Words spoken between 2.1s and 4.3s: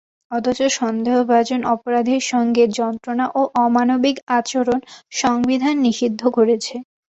সঙ্গে যন্ত্রণা ও অমানবিক